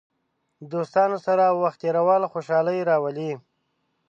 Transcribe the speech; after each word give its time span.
دوستانو 0.71 1.17
سره 1.25 1.43
وخت 1.61 1.79
تېرول 1.83 2.21
خوشحالي 2.31 2.77
راولي. 2.89 3.31